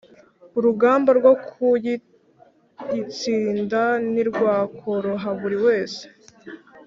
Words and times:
Urugamba 0.57 1.09
rwo 1.19 1.33
kuyitsinda 1.47 3.81
ntirwakoroha 4.11 5.29
buri 5.39 5.57
wese 5.65 6.03